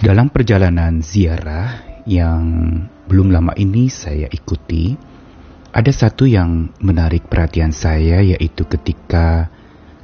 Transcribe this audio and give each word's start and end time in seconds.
Dalam 0.00 0.32
perjalanan 0.32 1.04
ziarah 1.04 2.00
yang 2.08 2.40
belum 3.04 3.36
lama 3.36 3.52
ini 3.52 3.92
saya 3.92 4.32
ikuti, 4.32 4.96
ada 5.76 5.92
satu 5.92 6.24
yang 6.24 6.72
menarik 6.80 7.28
perhatian 7.28 7.68
saya 7.68 8.24
yaitu 8.24 8.64
ketika 8.64 9.52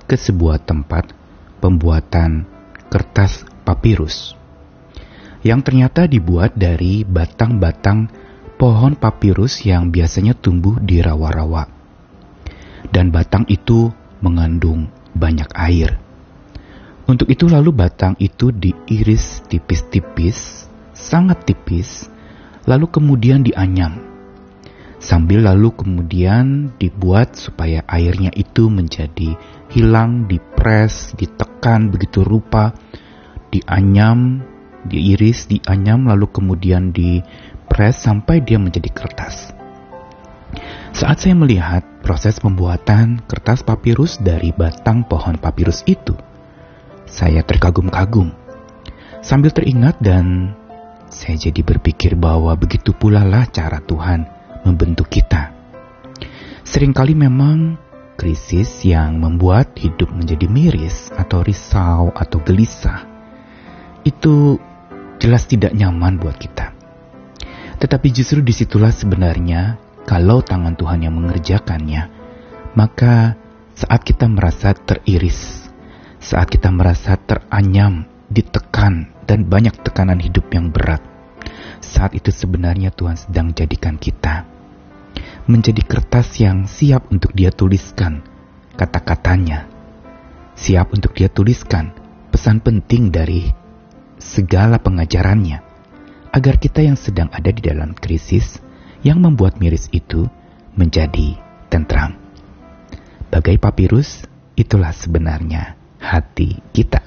ke 0.04 0.20
sebuah 0.20 0.60
tempat 0.68 1.16
pembuatan 1.64 2.44
kertas 2.92 3.48
papirus 3.64 4.36
yang 5.40 5.64
ternyata 5.64 6.04
dibuat 6.04 6.52
dari 6.52 7.00
batang-batang 7.00 8.12
pohon 8.60 9.00
papirus 9.00 9.64
yang 9.64 9.88
biasanya 9.88 10.36
tumbuh 10.36 10.76
di 10.76 11.00
rawa-rawa. 11.00 11.72
Dan 12.92 13.08
batang 13.08 13.48
itu 13.48 13.88
mengandung 14.20 14.92
banyak 15.16 15.48
air. 15.56 16.05
Untuk 17.06 17.30
itu 17.30 17.46
lalu 17.46 17.70
batang 17.70 18.18
itu 18.18 18.50
diiris 18.50 19.46
tipis-tipis, 19.46 20.66
sangat 20.90 21.46
tipis, 21.46 22.10
lalu 22.66 22.90
kemudian 22.90 23.46
dianyam. 23.46 24.02
Sambil 24.98 25.46
lalu 25.46 25.70
kemudian 25.70 26.74
dibuat 26.82 27.38
supaya 27.38 27.86
airnya 27.86 28.34
itu 28.34 28.66
menjadi 28.66 29.38
hilang, 29.70 30.26
dipres, 30.26 31.14
ditekan 31.14 31.94
begitu 31.94 32.26
rupa, 32.26 32.74
dianyam, 33.54 34.42
diiris, 34.90 35.46
dianyam 35.46 36.10
lalu 36.10 36.26
kemudian 36.26 36.90
dipres 36.90 38.02
sampai 38.02 38.42
dia 38.42 38.58
menjadi 38.58 38.90
kertas. 38.90 39.54
Saat 40.90 41.22
saya 41.22 41.38
melihat 41.38 41.86
proses 42.02 42.42
pembuatan 42.42 43.22
kertas 43.30 43.62
papirus 43.62 44.18
dari 44.18 44.50
batang 44.50 45.06
pohon 45.06 45.38
papirus 45.38 45.86
itu, 45.86 46.18
saya 47.06 47.42
terkagum-kagum. 47.42 48.34
Sambil 49.22 49.50
teringat 49.50 49.98
dan 49.98 50.54
saya 51.10 51.38
jadi 51.48 51.62
berpikir 51.62 52.18
bahwa 52.18 52.52
begitu 52.58 52.92
pula 52.94 53.22
lah 53.22 53.46
cara 53.50 53.80
Tuhan 53.82 54.26
membentuk 54.66 55.10
kita. 55.10 55.54
Seringkali 56.66 57.14
memang 57.14 57.78
krisis 58.18 58.82
yang 58.82 59.22
membuat 59.22 59.78
hidup 59.78 60.10
menjadi 60.10 60.50
miris 60.50 61.14
atau 61.14 61.44
risau 61.46 62.10
atau 62.10 62.38
gelisah 62.42 63.06
itu 64.02 64.58
jelas 65.18 65.46
tidak 65.46 65.74
nyaman 65.74 66.18
buat 66.18 66.38
kita. 66.38 66.72
Tetapi 67.76 68.08
justru 68.14 68.40
di 68.40 68.54
situlah 68.54 68.94
sebenarnya 68.94 69.76
kalau 70.08 70.40
tangan 70.40 70.78
Tuhan 70.78 71.02
yang 71.02 71.14
mengerjakannya, 71.18 72.02
maka 72.78 73.36
saat 73.76 74.00
kita 74.06 74.30
merasa 74.30 74.72
teriris, 74.72 75.65
saat 76.26 76.50
kita 76.50 76.74
merasa 76.74 77.14
teranyam, 77.14 78.02
ditekan, 78.26 79.14
dan 79.30 79.46
banyak 79.46 79.78
tekanan 79.86 80.18
hidup 80.18 80.50
yang 80.50 80.74
berat. 80.74 80.98
Saat 81.78 82.18
itu 82.18 82.34
sebenarnya 82.34 82.90
Tuhan 82.90 83.14
sedang 83.14 83.54
jadikan 83.54 83.94
kita 83.94 84.42
menjadi 85.46 85.78
kertas 85.86 86.42
yang 86.42 86.66
siap 86.66 87.06
untuk 87.14 87.30
dia 87.30 87.54
tuliskan 87.54 88.26
kata-katanya. 88.74 89.70
Siap 90.58 90.90
untuk 90.90 91.14
dia 91.14 91.30
tuliskan 91.30 91.94
pesan 92.34 92.58
penting 92.58 93.14
dari 93.14 93.46
segala 94.18 94.82
pengajarannya. 94.82 95.62
Agar 96.34 96.58
kita 96.58 96.82
yang 96.82 96.98
sedang 96.98 97.30
ada 97.30 97.54
di 97.54 97.62
dalam 97.62 97.94
krisis 97.94 98.58
yang 99.06 99.22
membuat 99.22 99.62
miris 99.62 99.86
itu 99.94 100.26
menjadi 100.74 101.38
tentram. 101.70 102.18
Bagai 103.30 103.56
papirus, 103.62 104.26
itulah 104.58 104.92
sebenarnya 104.92 105.85
hati 106.06 106.62
kita. 106.70 107.02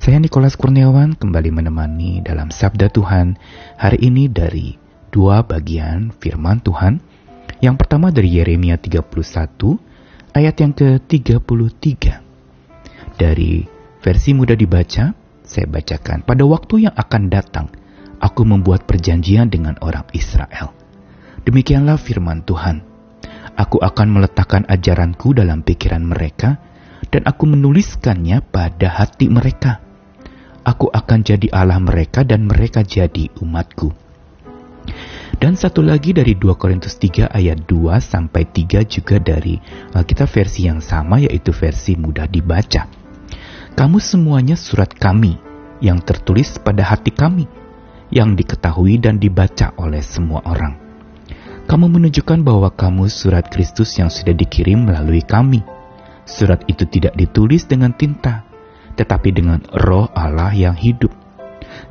Saya 0.00 0.16
Nikolas 0.16 0.56
Kurniawan 0.56 1.16
kembali 1.16 1.50
menemani 1.52 2.24
dalam 2.24 2.48
Sabda 2.48 2.88
Tuhan 2.88 3.36
hari 3.76 4.00
ini 4.00 4.32
dari 4.32 4.80
dua 5.12 5.44
bagian 5.44 6.12
firman 6.16 6.64
Tuhan. 6.64 7.04
Yang 7.60 7.76
pertama 7.84 8.08
dari 8.12 8.32
Yeremia 8.40 8.80
31 8.80 9.04
ayat 10.34 10.56
yang 10.60 10.72
ke-33. 10.72 12.04
Dari 13.14 13.64
versi 14.02 14.30
mudah 14.34 14.58
dibaca, 14.58 15.14
saya 15.44 15.66
bacakan. 15.70 16.26
Pada 16.26 16.42
waktu 16.44 16.90
yang 16.90 16.94
akan 16.98 17.22
datang, 17.30 17.70
aku 18.18 18.42
membuat 18.42 18.84
perjanjian 18.84 19.48
dengan 19.48 19.78
orang 19.80 20.04
Israel. 20.12 20.74
Demikianlah 21.46 21.96
firman 22.00 22.42
Tuhan. 22.42 22.82
Aku 23.54 23.78
akan 23.78 24.08
meletakkan 24.10 24.66
ajaranku 24.66 25.30
dalam 25.32 25.62
pikiran 25.62 26.02
mereka 26.02 26.58
dan 27.14 27.30
aku 27.30 27.46
menuliskannya 27.46 28.42
pada 28.50 28.90
hati 28.90 29.30
mereka. 29.30 29.78
Aku 30.66 30.90
akan 30.90 31.22
jadi 31.22 31.46
Allah 31.54 31.78
mereka 31.78 32.26
dan 32.26 32.50
mereka 32.50 32.82
jadi 32.82 33.30
umatku. 33.38 33.94
Dan 35.38 35.54
satu 35.54 35.86
lagi 35.86 36.10
dari 36.10 36.34
2 36.34 36.58
Korintus 36.58 36.98
3 36.98 37.30
ayat 37.30 37.62
2 37.70 38.02
sampai 38.02 38.50
3 38.50 38.82
juga 38.82 39.22
dari 39.22 39.62
kita 39.94 40.26
versi 40.26 40.66
yang 40.66 40.82
sama 40.82 41.22
yaitu 41.22 41.54
versi 41.54 41.94
mudah 41.94 42.26
dibaca. 42.26 42.90
Kamu 43.78 44.02
semuanya 44.02 44.58
surat 44.58 44.90
kami 44.90 45.38
yang 45.78 46.02
tertulis 46.02 46.58
pada 46.58 46.82
hati 46.82 47.14
kami 47.14 47.46
yang 48.10 48.34
diketahui 48.34 48.98
dan 48.98 49.22
dibaca 49.22 49.70
oleh 49.78 50.02
semua 50.02 50.42
orang. 50.50 50.82
Kamu 51.70 51.86
menunjukkan 51.94 52.42
bahwa 52.42 52.74
kamu 52.74 53.06
surat 53.06 53.46
Kristus 53.52 53.94
yang 54.02 54.10
sudah 54.10 54.34
dikirim 54.34 54.86
melalui 54.86 55.22
kami 55.22 55.73
Surat 56.24 56.64
itu 56.66 56.88
tidak 56.88 57.12
ditulis 57.16 57.68
dengan 57.68 57.92
tinta, 57.92 58.48
tetapi 58.96 59.28
dengan 59.32 59.60
roh 59.76 60.08
Allah 60.16 60.52
yang 60.56 60.76
hidup. 60.76 61.12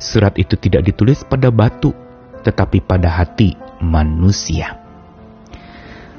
Surat 0.02 0.34
itu 0.36 0.58
tidak 0.58 0.82
ditulis 0.86 1.22
pada 1.22 1.54
batu, 1.54 1.94
tetapi 2.42 2.82
pada 2.82 3.08
hati 3.08 3.54
manusia. 3.78 4.84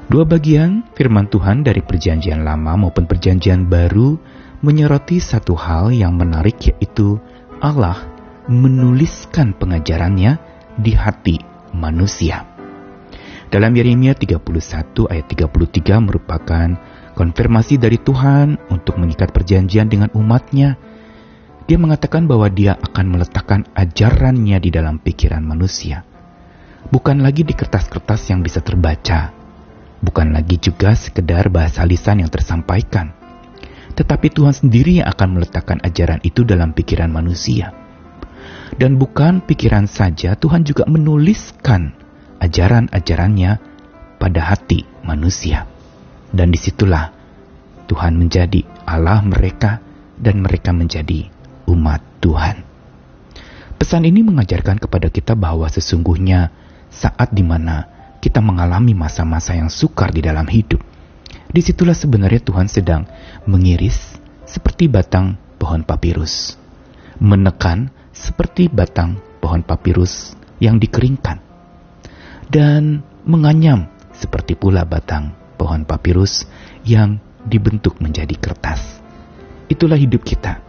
Dua 0.06 0.22
bagian 0.22 0.86
firman 0.94 1.26
Tuhan 1.26 1.66
dari 1.66 1.82
perjanjian 1.82 2.46
lama 2.46 2.78
maupun 2.78 3.10
perjanjian 3.10 3.66
baru 3.66 4.14
menyoroti 4.62 5.18
satu 5.18 5.58
hal 5.58 5.90
yang 5.90 6.14
menarik 6.14 6.62
yaitu 6.62 7.18
Allah 7.58 8.06
menuliskan 8.46 9.52
pengajarannya 9.58 10.38
di 10.78 10.92
hati 10.94 11.42
manusia. 11.74 12.46
Dalam 13.50 13.74
Yeremia 13.74 14.14
31 14.14 15.10
ayat 15.10 15.26
33 15.26 16.06
merupakan 16.06 16.68
konfirmasi 17.16 17.80
dari 17.80 17.96
Tuhan 17.96 18.68
untuk 18.68 19.00
mengikat 19.00 19.32
perjanjian 19.32 19.88
dengan 19.88 20.12
umatnya. 20.12 20.76
Dia 21.66 21.80
mengatakan 21.80 22.28
bahwa 22.28 22.46
dia 22.52 22.76
akan 22.76 23.16
meletakkan 23.16 23.64
ajarannya 23.72 24.60
di 24.60 24.70
dalam 24.70 25.00
pikiran 25.00 25.42
manusia. 25.42 26.04
Bukan 26.86 27.24
lagi 27.24 27.42
di 27.42 27.56
kertas-kertas 27.56 28.30
yang 28.30 28.44
bisa 28.44 28.62
terbaca. 28.62 29.34
Bukan 29.98 30.30
lagi 30.30 30.60
juga 30.60 30.94
sekedar 30.94 31.50
bahasa 31.50 31.82
lisan 31.82 32.22
yang 32.22 32.30
tersampaikan. 32.30 33.10
Tetapi 33.96 34.30
Tuhan 34.30 34.54
sendiri 34.54 35.02
yang 35.02 35.08
akan 35.10 35.40
meletakkan 35.40 35.80
ajaran 35.82 36.22
itu 36.22 36.46
dalam 36.46 36.76
pikiran 36.76 37.10
manusia. 37.10 37.74
Dan 38.76 39.00
bukan 39.00 39.42
pikiran 39.42 39.88
saja, 39.88 40.36
Tuhan 40.36 40.62
juga 40.62 40.84
menuliskan 40.86 41.96
ajaran-ajarannya 42.38 43.58
pada 44.20 44.40
hati 44.52 44.84
manusia. 45.02 45.66
Dan 46.36 46.52
di 46.52 46.60
situlah 46.60 47.08
Tuhan 47.88 48.20
menjadi 48.20 48.60
Allah 48.84 49.24
mereka 49.24 49.80
dan 50.20 50.44
mereka 50.44 50.76
menjadi 50.76 51.32
umat 51.72 52.20
Tuhan. 52.20 52.60
Pesan 53.80 54.04
ini 54.04 54.20
mengajarkan 54.20 54.76
kepada 54.76 55.08
kita 55.08 55.32
bahwa 55.32 55.64
sesungguhnya 55.72 56.52
saat 56.92 57.32
di 57.32 57.40
mana 57.40 57.88
kita 58.20 58.44
mengalami 58.44 58.92
masa-masa 58.92 59.56
yang 59.56 59.72
sukar 59.72 60.12
di 60.12 60.20
dalam 60.20 60.44
hidup, 60.44 60.80
di 61.48 61.60
situlah 61.64 61.96
sebenarnya 61.96 62.44
Tuhan 62.44 62.68
sedang 62.68 63.08
mengiris 63.48 64.20
seperti 64.44 64.92
batang 64.92 65.40
pohon 65.56 65.84
papirus, 65.84 66.56
menekan 67.16 67.88
seperti 68.12 68.68
batang 68.68 69.20
pohon 69.40 69.64
papirus 69.64 70.36
yang 70.60 70.80
dikeringkan, 70.80 71.40
dan 72.48 73.04
menganyam 73.24 73.88
seperti 74.16 74.56
pula 74.56 74.84
batang 74.88 75.45
pohon 75.56 75.88
papirus 75.88 76.44
yang 76.84 77.18
dibentuk 77.42 77.98
menjadi 77.98 78.36
kertas. 78.36 79.00
Itulah 79.66 79.98
hidup 79.98 80.22
kita. 80.22 80.62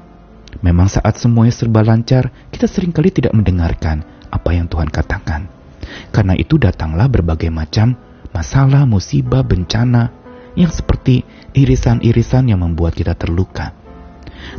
Memang 0.63 0.89
saat 0.89 1.19
semuanya 1.21 1.53
serba 1.53 1.85
lancar, 1.85 2.33
kita 2.49 2.65
sering 2.65 2.89
kali 2.89 3.13
tidak 3.13 3.35
mendengarkan 3.35 4.01
apa 4.33 4.49
yang 4.55 4.65
Tuhan 4.65 4.89
katakan. 4.89 5.51
Karena 6.09 6.33
itu 6.33 6.57
datanglah 6.57 7.05
berbagai 7.05 7.53
macam 7.53 7.93
masalah, 8.33 8.89
musibah, 8.89 9.45
bencana 9.45 10.09
yang 10.57 10.73
seperti 10.73 11.21
irisan-irisan 11.53 12.49
yang 12.49 12.65
membuat 12.65 12.97
kita 12.97 13.13
terluka. 13.13 13.77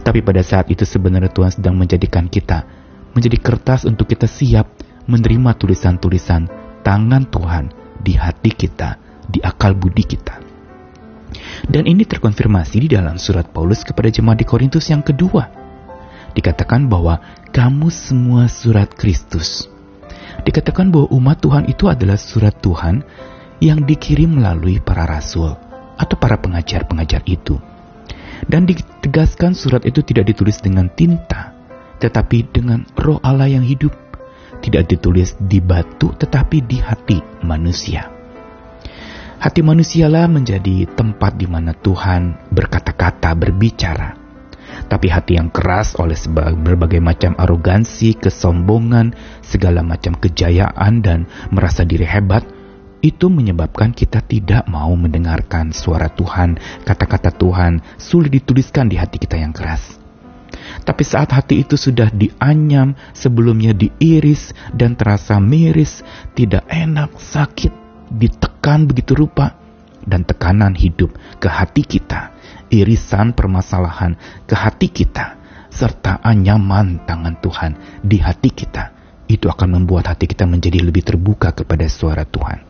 Tapi 0.06 0.22
pada 0.22 0.42
saat 0.46 0.70
itu 0.70 0.86
sebenarnya 0.86 1.32
Tuhan 1.34 1.52
sedang 1.58 1.75
menjadikan 1.75 2.30
kita 2.30 2.66
menjadi 3.14 3.38
kertas 3.42 3.82
untuk 3.82 4.06
kita 4.06 4.30
siap 4.30 4.70
menerima 5.10 5.56
tulisan-tulisan 5.58 6.46
tangan 6.86 7.26
Tuhan 7.26 7.64
di 7.98 8.14
hati 8.14 8.52
kita 8.54 9.07
di 9.28 9.44
akal 9.44 9.76
budi 9.76 10.04
kita. 10.08 10.40
Dan 11.69 11.84
ini 11.84 12.08
terkonfirmasi 12.08 12.88
di 12.88 12.88
dalam 12.96 13.20
surat 13.20 13.52
Paulus 13.52 13.84
kepada 13.84 14.08
jemaat 14.08 14.40
di 14.40 14.46
Korintus 14.48 14.88
yang 14.88 15.04
kedua. 15.04 15.52
Dikatakan 16.32 16.88
bahwa 16.88 17.20
kamu 17.52 17.92
semua 17.92 18.48
surat 18.48 18.88
Kristus. 18.96 19.69
Dikatakan 20.44 20.88
bahwa 20.88 21.12
umat 21.12 21.44
Tuhan 21.44 21.64
itu 21.69 21.90
adalah 21.90 22.16
surat 22.16 22.56
Tuhan 22.62 23.04
yang 23.58 23.84
dikirim 23.84 24.38
melalui 24.38 24.78
para 24.78 25.04
rasul 25.04 25.52
atau 25.98 26.16
para 26.16 26.38
pengajar-pengajar 26.38 27.26
itu. 27.26 27.58
Dan 28.46 28.70
ditegaskan 28.70 29.52
surat 29.58 29.82
itu 29.82 29.98
tidak 30.06 30.30
ditulis 30.30 30.62
dengan 30.62 30.86
tinta, 30.94 31.52
tetapi 31.98 32.54
dengan 32.54 32.86
roh 32.94 33.19
Allah 33.20 33.50
yang 33.50 33.66
hidup. 33.66 33.90
Tidak 34.58 34.90
ditulis 34.90 35.38
di 35.38 35.58
batu, 35.58 36.14
tetapi 36.14 36.62
di 36.66 36.78
hati 36.82 37.19
manusia. 37.46 38.18
Hati 39.38 39.62
manusialah 39.62 40.26
menjadi 40.26 40.82
tempat 40.99 41.38
di 41.38 41.46
mana 41.46 41.70
Tuhan 41.70 42.50
berkata-kata, 42.50 43.38
berbicara. 43.38 44.19
Tapi 44.90 45.06
hati 45.06 45.38
yang 45.38 45.55
keras 45.55 45.94
oleh 45.94 46.19
berbagai 46.58 46.99
macam 46.99 47.38
arogansi, 47.38 48.19
kesombongan, 48.19 49.14
segala 49.38 49.87
macam 49.87 50.19
kejayaan 50.19 51.06
dan 51.06 51.31
merasa 51.55 51.87
diri 51.87 52.02
hebat, 52.02 52.43
itu 52.99 53.31
menyebabkan 53.31 53.94
kita 53.94 54.26
tidak 54.26 54.67
mau 54.67 54.90
mendengarkan 54.99 55.70
suara 55.70 56.11
Tuhan, 56.11 56.58
kata-kata 56.82 57.31
Tuhan 57.31 57.79
sulit 57.94 58.35
dituliskan 58.35 58.90
di 58.90 58.99
hati 58.99 59.23
kita 59.23 59.38
yang 59.38 59.55
keras. 59.55 60.02
Tapi 60.82 61.06
saat 61.06 61.31
hati 61.31 61.62
itu 61.62 61.79
sudah 61.79 62.11
dianyam, 62.11 62.99
sebelumnya 63.14 63.70
diiris 63.70 64.50
dan 64.75 64.99
terasa 64.99 65.38
miris, 65.38 66.02
tidak 66.35 66.67
enak, 66.67 67.14
sakit, 67.14 67.77
ditekan 68.12 68.88
begitu 68.88 69.14
rupa 69.14 69.56
dan 70.05 70.25
tekanan 70.25 70.72
hidup 70.72 71.12
ke 71.37 71.49
hati 71.49 71.84
kita, 71.84 72.32
irisan 72.72 73.37
permasalahan 73.37 74.16
ke 74.49 74.56
hati 74.56 74.88
kita, 74.88 75.37
serta 75.69 76.25
anyaman 76.25 77.05
tangan 77.05 77.37
Tuhan 77.38 77.72
di 78.00 78.19
hati 78.20 78.50
kita, 78.50 78.84
itu 79.28 79.46
akan 79.46 79.82
membuat 79.82 80.08
hati 80.08 80.25
kita 80.25 80.49
menjadi 80.49 80.81
lebih 80.81 81.05
terbuka 81.05 81.52
kepada 81.52 81.84
suara 81.87 82.25
Tuhan. 82.25 82.64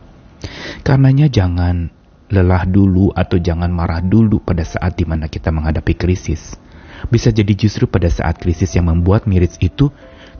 Karenanya 0.83 1.31
jangan 1.31 1.91
lelah 2.29 2.63
dulu 2.67 3.09
atau 3.15 3.41
jangan 3.41 3.71
marah 3.73 4.03
dulu 4.03 4.43
pada 4.43 4.61
saat 4.61 4.95
di 4.95 5.03
mana 5.07 5.25
kita 5.25 5.49
menghadapi 5.49 5.97
krisis. 5.97 6.55
Bisa 7.07 7.31
jadi 7.31 7.55
justru 7.55 7.87
pada 7.87 8.11
saat 8.11 8.35
krisis 8.37 8.75
yang 8.75 8.91
membuat 8.91 9.23
miris 9.25 9.55
itu, 9.63 9.87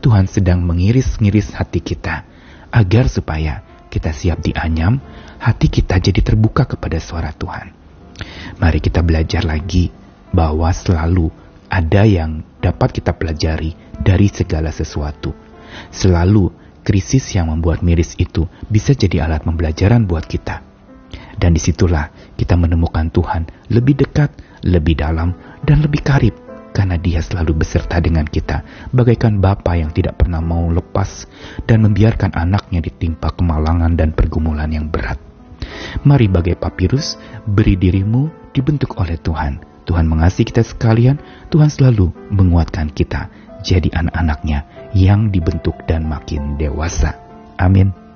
Tuhan 0.03 0.27
sedang 0.27 0.63
mengiris-ngiris 0.63 1.55
hati 1.55 1.79
kita, 1.79 2.27
agar 2.71 3.07
supaya 3.07 3.63
kita 3.89 4.13
siap 4.13 4.45
dianyam, 4.45 5.01
hati 5.41 5.67
kita 5.67 5.97
jadi 5.97 6.21
terbuka 6.21 6.69
kepada 6.69 7.01
suara 7.01 7.33
Tuhan. 7.33 7.73
Mari 8.61 8.79
kita 8.79 9.01
belajar 9.01 9.43
lagi 9.43 9.89
bahwa 10.29 10.69
selalu 10.69 11.33
ada 11.69 12.05
yang 12.05 12.45
dapat 12.61 13.01
kita 13.01 13.17
pelajari 13.17 13.73
dari 13.97 14.29
segala 14.29 14.69
sesuatu. 14.69 15.33
Selalu 15.93 16.49
krisis 16.81 17.25
yang 17.37 17.53
membuat 17.53 17.85
miris 17.85 18.17
itu 18.17 18.49
bisa 18.65 18.97
jadi 18.97 19.29
alat 19.29 19.45
pembelajaran 19.45 20.05
buat 20.09 20.25
kita. 20.25 20.65
Dan 21.39 21.55
di 21.55 21.61
situlah 21.61 22.35
kita 22.35 22.59
menemukan 22.59 23.07
Tuhan 23.09 23.71
lebih 23.71 24.05
dekat, 24.05 24.33
lebih 24.67 24.99
dalam, 24.99 25.31
dan 25.63 25.79
lebih 25.79 26.03
karib 26.03 26.48
karena 26.71 26.95
dia 26.95 27.19
selalu 27.19 27.65
beserta 27.65 27.97
dengan 27.99 28.25
kita, 28.25 28.63
bagaikan 28.93 29.41
bapa 29.41 29.75
yang 29.75 29.91
tidak 29.93 30.21
pernah 30.21 30.39
mau 30.39 30.69
lepas 30.69 31.25
dan 31.65 31.83
membiarkan 31.85 32.33
anaknya 32.33 32.79
ditimpa 32.83 33.33
kemalangan 33.35 33.93
dan 33.97 34.13
pergumulan 34.15 34.69
yang 34.69 34.87
berat. 34.87 35.17
Mari 36.07 36.31
bagai 36.31 36.55
papirus, 36.55 37.19
beri 37.43 37.75
dirimu 37.75 38.53
dibentuk 38.55 38.95
oleh 38.97 39.19
Tuhan. 39.19 39.61
Tuhan 39.83 40.05
mengasihi 40.05 40.45
kita 40.45 40.61
sekalian, 40.61 41.17
Tuhan 41.49 41.69
selalu 41.73 42.13
menguatkan 42.29 42.93
kita 42.93 43.27
jadi 43.65 43.91
anak-anaknya 43.91 44.91
yang 44.95 45.33
dibentuk 45.33 45.75
dan 45.89 46.07
makin 46.07 46.55
dewasa. 46.55 47.17
Amin. 47.59 48.08